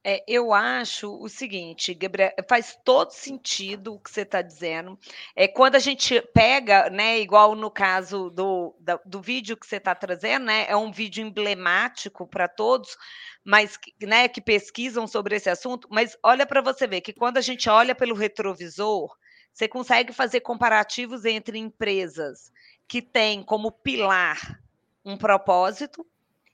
[0.04, 4.98] É, eu acho o seguinte, Gabriel, faz todo sentido o que você está dizendo.
[5.34, 9.76] É, quando a gente pega, né, igual no caso do, do, do vídeo que você
[9.76, 12.96] está trazendo, né, é um vídeo emblemático para todos,
[13.44, 17.42] mas né, que pesquisam sobre esse assunto, mas olha para você ver que quando a
[17.42, 19.14] gente olha pelo retrovisor,
[19.52, 22.52] você consegue fazer comparativos entre empresas
[22.86, 24.62] que têm como pilar
[25.04, 26.06] um propósito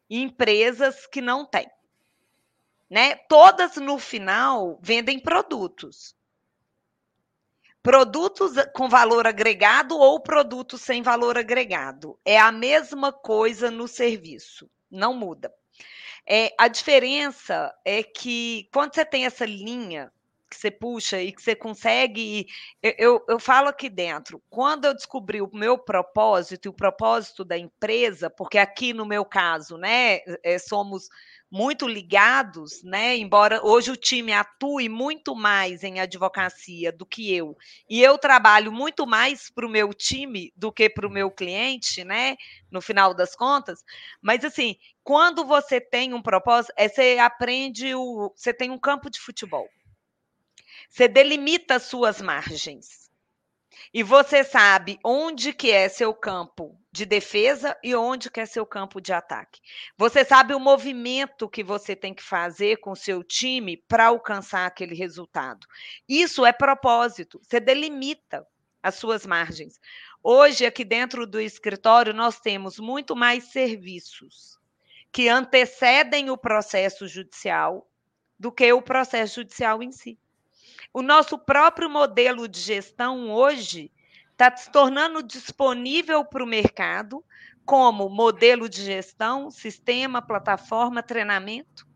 [0.09, 1.68] e empresas que não têm
[2.88, 3.16] né?
[3.28, 6.14] Todas no final vendem produtos.
[7.82, 12.18] Produtos com valor agregado ou produtos sem valor agregado.
[12.24, 15.52] É a mesma coisa no serviço, não muda.
[16.26, 20.10] É, a diferença é que quando você tem essa linha
[20.54, 22.46] que você puxa e que você consegue.
[22.82, 27.44] Eu, eu, eu, falo aqui dentro, quando eu descobri o meu propósito e o propósito
[27.44, 31.08] da empresa, porque aqui no meu caso, né, é, somos
[31.54, 33.16] muito ligados, né?
[33.16, 37.56] Embora hoje o time atue muito mais em advocacia do que eu,
[37.88, 42.02] e eu trabalho muito mais para o meu time do que para o meu cliente,
[42.02, 42.34] né?
[42.72, 43.84] No final das contas,
[44.20, 49.08] mas assim, quando você tem um propósito, é, você aprende o, você tem um campo
[49.08, 49.68] de futebol,
[50.90, 53.08] você delimita as suas margens.
[53.92, 58.64] E você sabe onde que é seu campo de defesa e onde que é seu
[58.64, 59.61] campo de ataque.
[59.98, 64.94] Você sabe o movimento que você tem que fazer com seu time para alcançar aquele
[64.94, 65.66] resultado.
[66.09, 67.40] Isso é propósito.
[67.42, 68.46] Você delimita
[68.80, 69.80] as suas margens.
[70.22, 74.57] Hoje, aqui dentro do escritório, nós temos muito mais serviços
[75.11, 77.88] que antecedem o processo judicial
[78.38, 80.16] do que o processo judicial em si.
[80.92, 83.90] O nosso próprio modelo de gestão hoje
[84.48, 87.24] está se tornando disponível para o mercado
[87.64, 91.87] como modelo de gestão, sistema, plataforma, treinamento.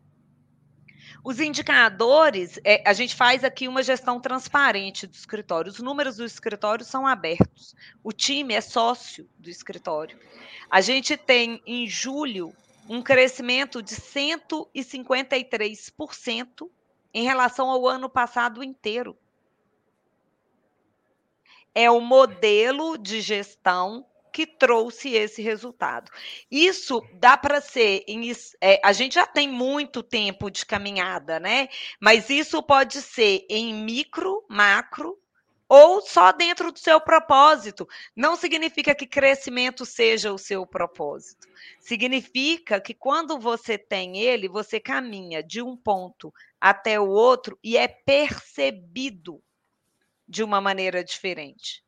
[1.23, 5.71] Os indicadores, é, a gente faz aqui uma gestão transparente do escritório.
[5.71, 7.75] Os números do escritório são abertos.
[8.03, 10.17] O time é sócio do escritório.
[10.69, 12.51] A gente tem, em julho,
[12.87, 16.69] um crescimento de 153%
[17.13, 19.17] em relação ao ano passado inteiro.
[21.73, 26.11] É o modelo de gestão que trouxe esse resultado.
[26.49, 28.03] Isso dá para ser.
[28.07, 31.67] Em, é, a gente já tem muito tempo de caminhada, né?
[31.99, 35.17] Mas isso pode ser em micro, macro
[35.67, 37.87] ou só dentro do seu propósito.
[38.15, 41.47] Não significa que crescimento seja o seu propósito.
[41.79, 47.77] Significa que quando você tem ele, você caminha de um ponto até o outro e
[47.77, 49.41] é percebido
[50.29, 51.83] de uma maneira diferente.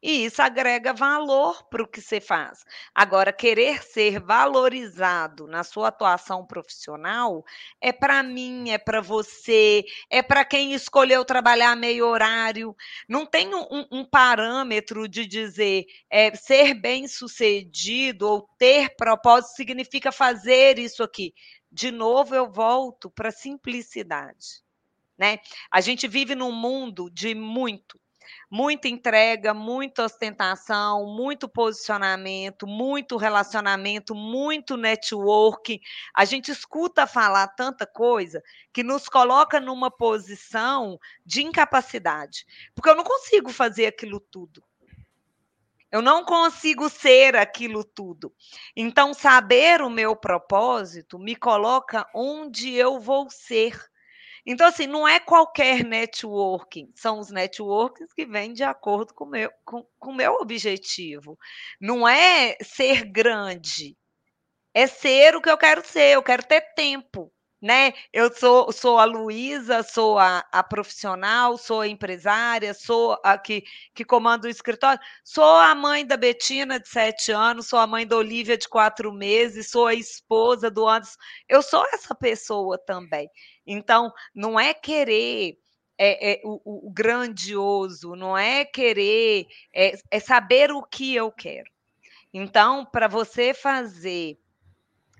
[0.00, 2.60] E isso agrega valor para o que você faz.
[2.94, 7.44] Agora, querer ser valorizado na sua atuação profissional
[7.80, 12.76] é para mim, é para você, é para quem escolheu trabalhar meio horário.
[13.08, 20.12] Não tem um, um parâmetro de dizer é, ser bem sucedido ou ter propósito significa
[20.12, 21.34] fazer isso aqui.
[21.72, 24.67] De novo, eu volto para a simplicidade.
[25.18, 25.40] Né?
[25.70, 28.00] A gente vive num mundo de muito,
[28.48, 35.80] muita entrega, muita ostentação, muito posicionamento, muito relacionamento, muito network.
[36.14, 42.94] A gente escuta falar tanta coisa que nos coloca numa posição de incapacidade, porque eu
[42.94, 44.62] não consigo fazer aquilo tudo.
[45.90, 48.30] Eu não consigo ser aquilo tudo.
[48.76, 53.74] Então, saber o meu propósito me coloca onde eu vou ser
[54.46, 59.50] então, assim, não é qualquer networking, são os networkings que vêm de acordo com meu,
[59.66, 61.38] o com, meu objetivo.
[61.80, 63.96] Não é ser grande,
[64.74, 67.32] é ser o que eu quero ser, eu quero ter tempo.
[67.60, 67.92] Né?
[68.12, 73.64] Eu sou, sou a Luísa, sou a, a, profissional, sou a empresária, sou a que,
[73.92, 78.06] que comanda o escritório, sou a mãe da Betina, de sete anos, sou a mãe
[78.06, 81.18] da Olivia, de quatro meses, sou a esposa do Anderson.
[81.48, 83.28] Eu sou essa pessoa também.
[83.66, 85.58] Então, não é querer
[85.98, 91.68] é, é, o, o, grandioso, não é querer, é, é saber o que eu quero.
[92.32, 94.38] Então, para você fazer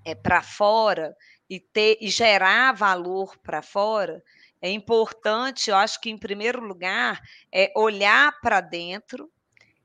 [0.05, 1.13] é, para fora
[1.49, 4.23] e, ter, e gerar valor para fora,
[4.61, 9.31] é importante, eu acho que, em primeiro lugar, é olhar para dentro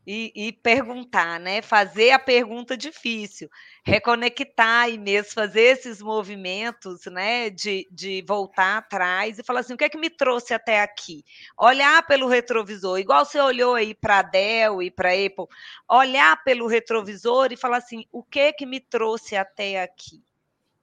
[0.07, 1.62] e, e, perguntar, né?
[1.62, 3.48] Fazer a pergunta difícil,
[3.85, 7.48] reconectar e mesmo fazer esses movimentos, né?
[7.48, 11.24] De, de voltar atrás e falar assim: o que é que me trouxe até aqui?
[11.59, 15.46] Olhar pelo retrovisor, igual você olhou aí para a Dell e para Apple,
[15.88, 20.22] olhar pelo retrovisor e falar assim: o que é que me trouxe até aqui?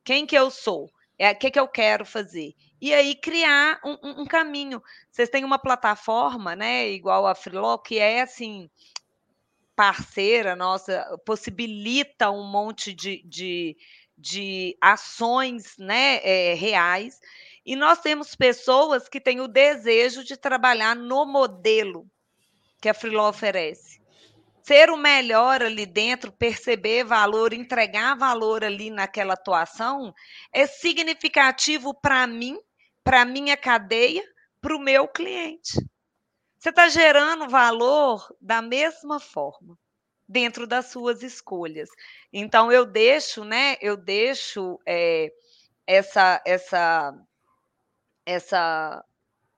[0.03, 0.89] Quem que eu sou?
[1.17, 2.55] É, o que, que eu quero fazer?
[2.81, 4.81] E aí criar um, um, um caminho.
[5.11, 6.89] Vocês têm uma plataforma, né?
[6.89, 8.69] Igual a Freeló, que é assim
[9.75, 13.75] parceira nossa possibilita um monte de, de,
[14.15, 17.19] de ações né, é, reais.
[17.65, 22.07] E nós temos pessoas que têm o desejo de trabalhar no modelo
[22.79, 23.90] que a Freeló oferece.
[24.63, 30.13] Ser o melhor ali dentro, perceber valor, entregar valor ali naquela atuação,
[30.53, 32.59] é significativo para mim,
[33.03, 34.23] para a minha cadeia,
[34.61, 35.73] para o meu cliente.
[36.57, 39.75] Você está gerando valor da mesma forma
[40.27, 41.89] dentro das suas escolhas.
[42.31, 43.75] Então eu deixo, né?
[43.81, 45.33] Eu deixo é,
[45.85, 47.13] essa essa
[48.25, 49.03] essa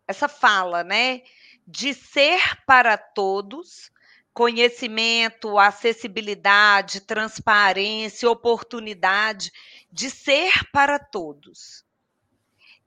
[0.07, 1.21] essa fala, né?
[1.67, 3.91] De ser para todos,
[4.33, 9.51] conhecimento, acessibilidade, transparência, oportunidade,
[9.91, 11.85] de ser para todos.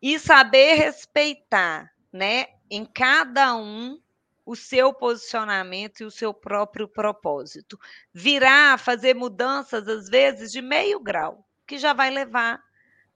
[0.02, 4.00] E saber respeitar, né, em cada um
[4.44, 7.78] o seu posicionamento e o seu próprio propósito.
[8.12, 12.62] Virar, fazer mudanças, às vezes, de meio grau, que já vai levar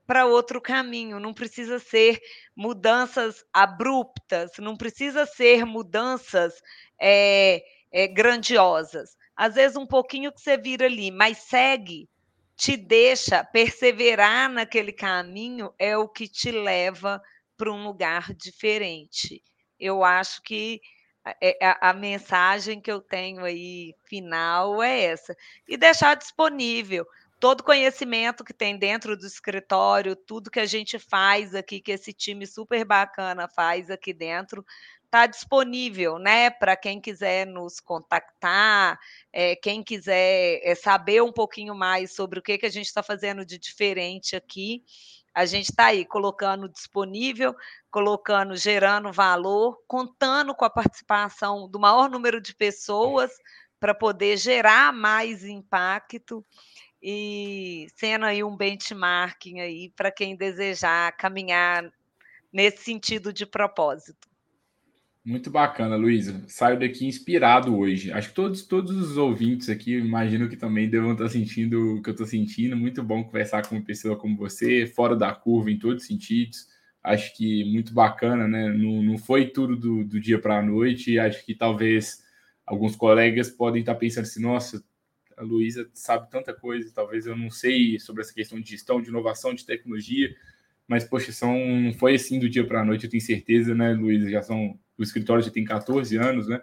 [0.07, 1.20] para outro caminho.
[1.20, 2.20] Não precisa ser
[2.55, 6.61] mudanças abruptas, não precisa ser mudanças
[7.01, 9.16] é, é, grandiosas.
[9.36, 12.09] Às vezes, um pouquinho que você vira ali, mas segue,
[12.57, 17.22] te deixa perseverar naquele caminho, é o que te leva
[17.57, 19.43] para um lugar diferente.
[19.78, 20.80] Eu acho que
[21.41, 25.36] é, a, a, mensagem que eu tenho aí final é essa.
[25.68, 27.07] E deixar disponível
[27.38, 32.12] todo conhecimento que tem dentro do escritório, tudo que a gente faz aqui, que esse
[32.12, 34.64] time super bacana faz aqui dentro,
[35.11, 36.50] está disponível, né?
[36.50, 38.96] Para quem quiser nos contactar,
[39.32, 43.02] é, quem quiser é, saber um pouquinho mais sobre o que, que a gente está
[43.02, 44.84] fazendo de diferente aqui.
[45.34, 47.54] A gente está aí colocando disponível,
[47.90, 53.32] colocando, gerando valor, contando com a participação do maior número de pessoas
[53.80, 56.44] para poder gerar mais impacto
[57.02, 61.90] e sendo aí um benchmarking aí para quem desejar caminhar
[62.52, 64.30] nesse sentido de propósito.
[65.25, 66.43] Muito bacana, Luísa.
[66.49, 68.11] Saio daqui inspirado hoje.
[68.11, 72.09] Acho que todos, todos os ouvintes aqui, imagino que também devam estar sentindo o que
[72.09, 72.75] eu estou sentindo.
[72.75, 76.68] Muito bom conversar com uma pessoa como você, fora da curva em todos os sentidos.
[77.03, 78.68] Acho que muito bacana, né?
[78.73, 81.18] Não, não foi tudo do, do dia para a noite.
[81.18, 82.23] Acho que talvez
[82.66, 84.83] alguns colegas podem estar pensando assim: nossa,
[85.37, 89.09] a Luísa sabe tanta coisa, talvez eu não sei sobre essa questão de gestão, de
[89.11, 90.35] inovação, de tecnologia.
[90.89, 93.93] Mas, poxa, são, não foi assim do dia para a noite, eu tenho certeza, né,
[93.93, 94.29] Luísa?
[94.31, 96.61] Já são o escritório já tem 14 anos, né?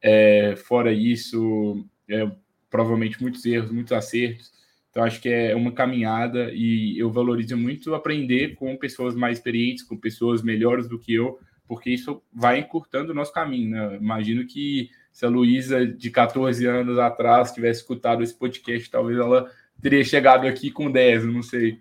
[0.00, 2.30] É, fora isso, é,
[2.68, 4.52] provavelmente muitos erros, muitos acertos.
[4.90, 9.82] Então, acho que é uma caminhada e eu valorizo muito aprender com pessoas mais experientes,
[9.82, 13.96] com pessoas melhores do que eu, porque isso vai encurtando o nosso caminho, né?
[13.96, 19.50] Imagino que se a Luísa, de 14 anos atrás, tivesse escutado esse podcast, talvez ela
[19.80, 21.80] teria chegado aqui com 10, não sei.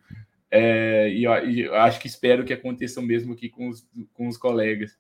[0.49, 4.37] É, e, e acho que espero que aconteça o mesmo aqui com os, com os
[4.37, 4.97] colegas.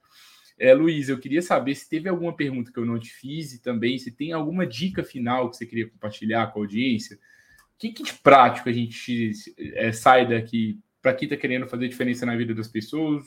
[0.57, 3.61] É, Luiz, eu queria saber se teve alguma pergunta que eu não te fiz e
[3.61, 7.15] também se tem alguma dica final que você queria compartilhar com a audiência.
[7.15, 11.87] O que, que de prático a gente é, sai daqui para quem está querendo fazer
[11.87, 13.25] diferença na vida das pessoas?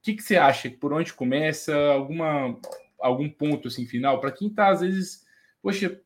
[0.00, 0.70] O que, que você acha?
[0.70, 1.76] Por onde começa?
[1.76, 2.58] Alguma,
[2.98, 4.20] algum ponto assim final?
[4.20, 5.26] Para quem está, às vezes,
[5.60, 6.00] poxa,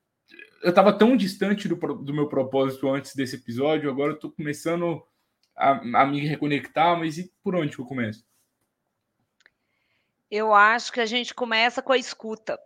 [0.62, 5.03] eu estava tão distante do, do meu propósito antes desse episódio, agora eu estou começando
[5.55, 8.25] a, a me reconectar, mas e por onde eu começo?
[10.37, 12.59] Eu acho que a gente começa com a escuta.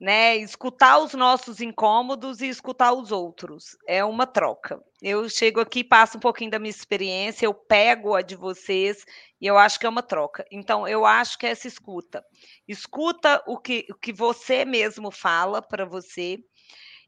[0.00, 0.38] Né?
[0.38, 3.76] Escutar os nossos incômodos e escutar os outros.
[3.86, 4.82] É uma troca.
[5.02, 9.04] Eu chego aqui, passo um pouquinho da minha experiência, eu pego a de vocês
[9.38, 10.46] e eu acho que é uma troca.
[10.50, 12.24] Então, eu acho que é essa escuta.
[12.66, 16.38] Escuta o que, o que você mesmo fala para você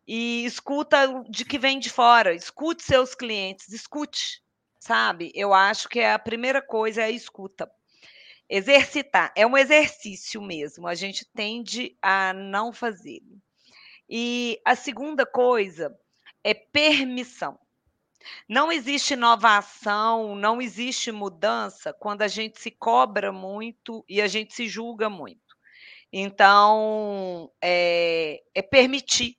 [0.07, 2.35] e escuta de que vem de fora.
[2.35, 4.43] Escute seus clientes, escute,
[4.79, 5.33] sabe?
[5.35, 7.67] Eu acho que é a primeira coisa é a escuta.
[8.55, 13.23] Exercitar é um exercício mesmo, a gente tende a não fazer.
[14.07, 15.99] E a segunda coisa
[16.45, 17.59] é permissão.
[18.47, 24.53] Não existe inovação, não existe mudança quando a gente se cobra muito e a gente
[24.53, 25.57] se julga muito.
[26.13, 29.39] Então, é, é permitir.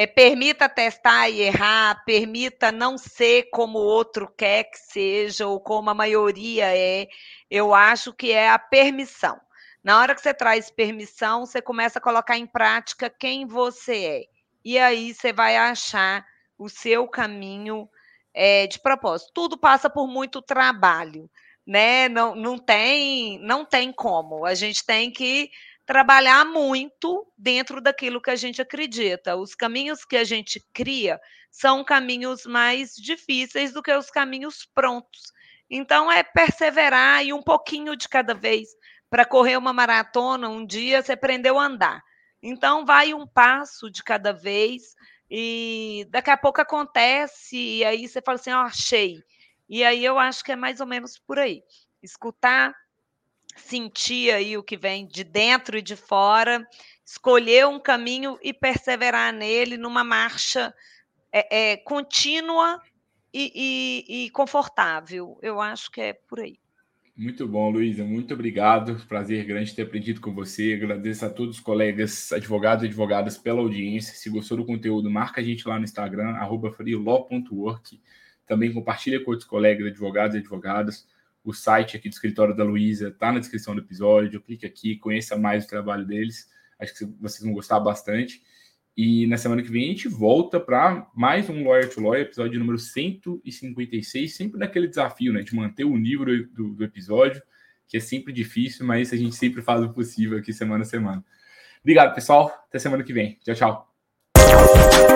[0.00, 5.58] É, permita testar e errar, permita não ser como o outro quer que seja, ou
[5.58, 7.08] como a maioria é
[7.50, 9.40] eu acho que é a permissão.
[9.82, 14.24] Na hora que você traz permissão, você começa a colocar em prática quem você é.
[14.64, 16.24] E aí você vai achar
[16.56, 17.88] o seu caminho
[18.32, 19.32] é, de propósito.
[19.34, 21.28] Tudo passa por muito trabalho,
[21.66, 22.08] né?
[22.08, 24.46] Não, não, tem, não tem como.
[24.46, 25.50] A gente tem que
[25.88, 29.36] trabalhar muito dentro daquilo que a gente acredita.
[29.36, 31.18] Os caminhos que a gente cria
[31.50, 35.32] são caminhos mais difíceis do que os caminhos prontos.
[35.70, 38.68] Então, é perseverar e um pouquinho de cada vez.
[39.08, 42.02] Para correr uma maratona, um dia você aprendeu a andar.
[42.42, 44.94] Então, vai um passo de cada vez
[45.30, 49.22] e daqui a pouco acontece e aí você fala assim, ó, oh, achei.
[49.66, 51.62] E aí eu acho que é mais ou menos por aí.
[52.02, 52.74] Escutar,
[53.58, 56.66] sentir aí o que vem de dentro e de fora,
[57.04, 60.74] escolher um caminho e perseverar nele numa marcha
[61.32, 62.80] é, é, contínua
[63.32, 65.38] e, e, e confortável.
[65.42, 66.58] Eu acho que é por aí.
[67.16, 68.04] Muito bom, Luísa.
[68.04, 69.04] Muito obrigado.
[69.08, 70.74] Prazer grande ter aprendido com você.
[70.74, 74.14] Agradeço a todos os colegas, advogados e advogadas pela audiência.
[74.14, 76.36] Se gostou do conteúdo, marca a gente lá no Instagram,
[76.76, 78.00] freelaw.work.
[78.46, 81.08] Também compartilha com outros colegas, advogados e advogadas.
[81.44, 84.40] O site aqui do escritório da Luísa está na descrição do episódio.
[84.40, 86.48] Clique aqui, conheça mais o trabalho deles.
[86.78, 88.42] Acho que vocês vão gostar bastante.
[88.96, 92.58] E na semana que vem a gente volta para mais um Lawyer to Lawyer, episódio
[92.58, 97.40] número 156, sempre naquele desafio, né, de manter o nível do, do episódio,
[97.86, 101.24] que é sempre difícil, mas a gente sempre faz o possível aqui semana a semana.
[101.80, 102.52] Obrigado, pessoal.
[102.68, 103.38] Até semana que vem.
[103.44, 105.07] Tchau, tchau.